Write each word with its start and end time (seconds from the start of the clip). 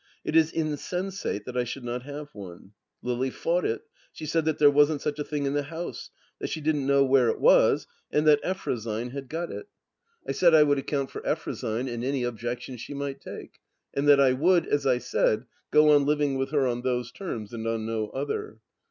It 0.23 0.35
is 0.35 0.51
insensate 0.51 1.45
that 1.45 1.55
I 1.55 1.63
should 1.63 1.83
not 1.83 2.01
have 2.01 2.29
one. 2.33 2.71
Lily 3.03 3.29
fought 3.29 3.63
it. 3.63 3.83
She 4.11 4.25
said 4.25 4.45
that 4.45 4.57
there 4.57 4.71
wasn't 4.71 4.99
such 5.03 5.19
a 5.19 5.23
thing 5.23 5.45
in 5.45 5.53
the 5.53 5.61
house, 5.61 6.09
that 6.39 6.49
she 6.49 6.59
didn't 6.59 6.87
know 6.87 7.05
where 7.05 7.29
it 7.29 7.39
was, 7.39 7.85
and 8.11 8.25
that 8.25 8.41
Effrosyne 8.43 9.11
had 9.11 9.29
got 9.29 9.51
it. 9.51 9.67
THE 10.25 10.29
LAST 10.31 10.39
DITCH 10.39 10.39
225 10.39 10.39
I 10.39 10.39
said 10.39 10.53
I 10.55 10.63
would 10.63 10.79
account 10.79 11.11
for 11.11 11.21
Eftrosyne 11.23 11.87
and 11.93 12.03
any 12.03 12.23
objections 12.23 12.81
she 12.81 12.95
might 12.95 13.21
take. 13.21 13.59
And 13.93 14.07
that 14.07 14.19
I 14.19 14.33
would, 14.33 14.65
as 14.65 14.87
I 14.87 14.97
said, 14.97 15.45
go 15.69 15.91
on 15.91 16.05
livmg 16.07 16.35
with 16.35 16.49
her 16.49 16.65
on 16.65 16.81
those 16.81 17.11
terms 17.11 17.53
and 17.53 17.67
on 17.67 17.85
no 17.85 18.09
other. 18.09 18.57